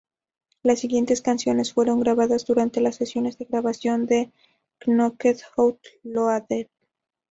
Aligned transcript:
Las 0.63 0.79
siguientes 0.79 1.21
canciones 1.21 1.73
fueron 1.73 1.99
grabadas 1.99 2.47
durante 2.47 2.81
las 2.81 2.95
sesiones 2.95 3.37
de 3.37 3.45
grabación 3.45 4.07
de 4.07 4.31
"Knocked 4.87 5.41
Out 5.57 5.77
Loaded". 6.01 6.65